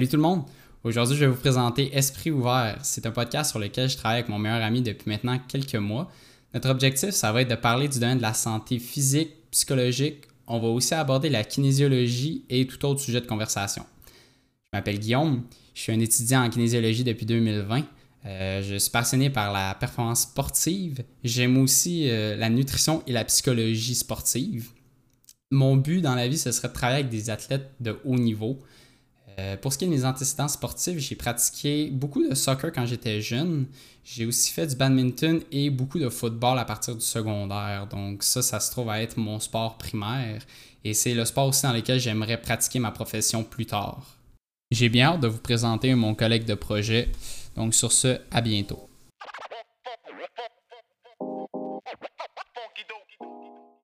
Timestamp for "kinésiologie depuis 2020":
16.48-17.82